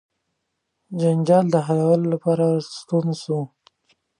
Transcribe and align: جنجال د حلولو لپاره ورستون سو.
جنجال 0.99 1.45
د 1.51 1.55
حلولو 1.65 2.05
لپاره 2.13 2.43
ورستون 2.51 3.05
سو. 3.21 3.37